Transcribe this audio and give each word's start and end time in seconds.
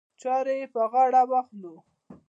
چارې 0.21 0.53
یې 0.59 0.67
پر 0.73 0.85
غاړه 0.91 1.21
واخلو. 1.29 1.75